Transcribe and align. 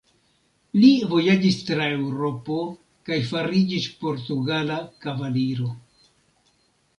Li 0.83 0.87
vojaĝis 1.09 1.57
tra 1.67 1.89
Eŭropo 1.97 2.57
kaj 3.09 3.19
fariĝis 3.33 3.87
portugala 4.01 4.79
kavaliro. 5.07 5.69